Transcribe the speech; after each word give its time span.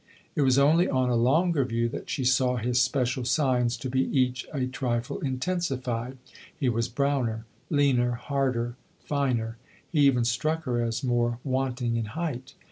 It 0.35 0.41
was 0.41 0.57
only 0.57 0.89
on 0.89 1.11
a 1.11 1.15
longer 1.15 1.63
view 1.63 1.87
that 1.89 2.09
she 2.09 2.23
saw 2.23 2.55
his 2.57 2.81
special 2.81 3.23
signs 3.23 3.77
to_ 3.77 3.91
be 3.91 4.01
each 4.19 4.47
a 4.51 4.65
trifle 4.65 5.19
intensified. 5.19 6.17
He 6.59 6.69
was 6.69 6.87
browner, 6.89 7.45
leaner, 7.69 8.13
harder, 8.13 8.77
finer; 9.03 9.57
he 9.91 9.99
even 10.07 10.25
struck 10.25 10.63
her 10.63 10.81
as 10.81 11.03
more 11.03 11.37
wanting 11.43 11.97
in 11.97 12.05
height. 12.17 12.55